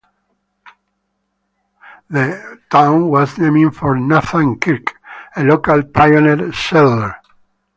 [2.09, 4.95] The town was named for Nathan Kirk,
[5.35, 7.17] a local pioneer settler.